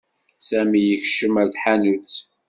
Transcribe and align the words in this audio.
Sami 0.47 0.81
yekcem 0.81 1.33
ar 1.41 1.47
tḥanutt. 1.53 2.15